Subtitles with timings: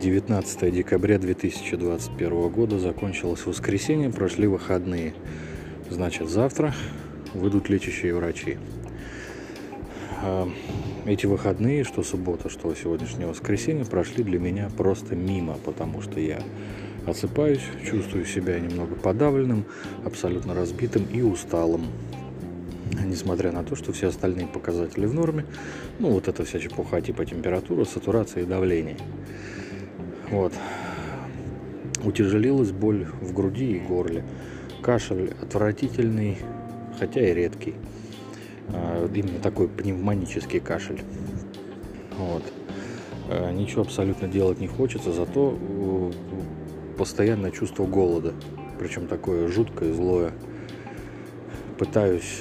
[0.00, 5.14] 19 декабря 2021 года закончилось воскресенье, прошли выходные.
[5.90, 6.74] Значит, завтра
[7.32, 8.58] выйдут лечащие врачи.
[10.22, 10.48] А,
[11.06, 16.40] эти выходные, что суббота, что сегодняшнее воскресенье, прошли для меня просто мимо, потому что я
[17.04, 19.64] осыпаюсь, чувствую себя немного подавленным,
[20.04, 21.86] абсолютно разбитым и усталым.
[22.92, 25.46] Несмотря на то, что все остальные показатели в норме,
[25.98, 28.96] ну вот эта вся чепуха типа температура, сатурация и давление.
[30.30, 30.52] Вот.
[32.04, 34.24] Утяжелилась боль в груди и горле.
[34.82, 36.36] Кашель отвратительный,
[36.98, 37.74] хотя и редкий.
[38.68, 41.02] А, именно такой пневмонический кашель.
[42.18, 42.42] Вот.
[43.30, 46.12] А, ничего абсолютно делать не хочется, зато э,
[46.98, 48.34] постоянное чувство голода.
[48.78, 50.32] Причем такое жуткое, злое.
[51.78, 52.40] Пытаюсь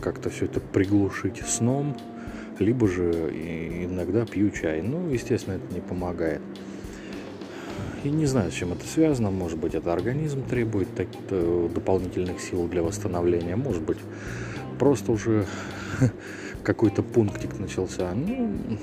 [0.00, 1.96] как-то все это приглушить сном,
[2.58, 3.12] либо же
[3.84, 4.82] иногда пью чай.
[4.82, 6.40] Ну, естественно, это не помогает.
[8.04, 9.30] И не знаю, с чем это связано.
[9.30, 10.88] Может быть, это организм требует
[11.28, 13.56] дополнительных сил для восстановления.
[13.56, 13.98] Может быть,
[14.78, 15.46] просто уже
[16.62, 18.12] какой-то пунктик начался.
[18.14, 18.78] Ну,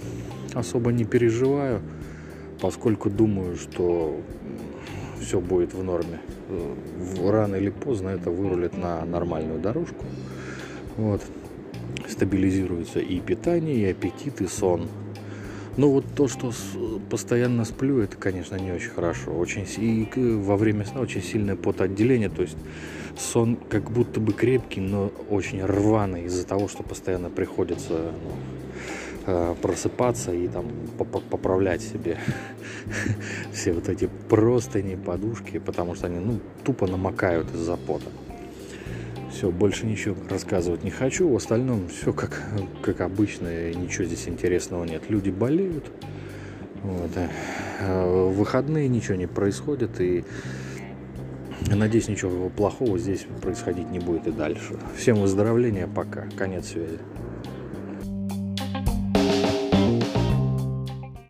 [0.53, 1.81] особо не переживаю,
[2.59, 4.19] поскольку думаю, что
[5.23, 6.19] все будет в норме.
[7.23, 10.05] Рано или поздно это вырулит на нормальную дорожку.
[10.97, 11.21] Вот.
[12.07, 14.87] Стабилизируется и питание, и аппетит, и сон.
[15.75, 16.51] Ну вот то, что
[17.09, 19.31] постоянно сплю, это, конечно, не очень хорошо.
[19.31, 22.57] Очень, и во время сна очень сильное потоотделение, то есть
[23.17, 29.12] сон как будто бы крепкий, но очень рваный из-за того, что постоянно приходится ну, э,
[29.61, 32.17] просыпаться и там поправлять себе
[33.53, 38.05] все вот эти простыни, подушки, потому что они ну, тупо намокают из-за пота.
[39.31, 41.27] Все, больше ничего рассказывать не хочу.
[41.27, 42.43] В остальном все как,
[42.83, 45.09] как обычно, ничего здесь интересного нет.
[45.09, 45.91] Люди болеют.
[46.83, 47.11] Вот.
[47.81, 49.99] А в выходные ничего не происходит.
[49.99, 50.23] И
[51.71, 54.77] надеюсь, ничего плохого здесь происходить не будет и дальше.
[54.95, 56.27] Всем выздоровления, пока.
[56.37, 56.99] Конец связи.